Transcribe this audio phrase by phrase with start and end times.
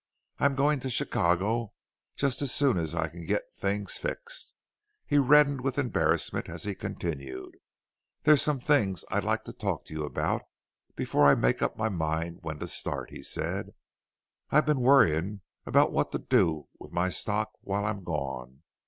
[0.39, 1.73] "I'm going to Chicago
[2.15, 4.55] just as soon as I can get things fixed."
[5.05, 7.53] He reddened with embarrassment as he continued:
[8.23, 10.41] "There's some things that I'd like to talk to you about
[10.95, 13.75] before I make up my mind when to start," he said;
[14.49, 18.63] "I've been worrying about what to do with my stock while I'm gone.